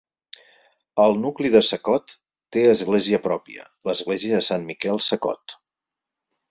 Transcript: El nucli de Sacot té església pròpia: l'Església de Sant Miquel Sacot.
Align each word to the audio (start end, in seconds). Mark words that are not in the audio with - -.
El 1.03 1.13
nucli 1.25 1.51
de 1.57 1.61
Sacot 1.67 2.17
té 2.57 2.65
església 2.73 3.23
pròpia: 3.29 3.69
l'Església 3.91 4.37
de 4.39 4.45
Sant 4.51 4.69
Miquel 4.73 5.03
Sacot. 5.11 5.61